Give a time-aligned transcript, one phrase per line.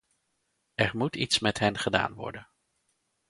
[0.77, 2.47] Er moet iets met hen gedaan worden.